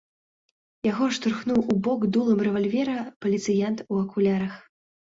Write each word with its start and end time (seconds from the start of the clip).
Яго 0.91 1.05
штурхнуў 1.17 1.61
у 1.75 1.77
бок 1.89 2.01
дулам 2.17 2.39
рэвальвера 2.49 2.99
паліцыянт 3.27 3.89
у 3.91 4.05
акулярах. 4.05 4.61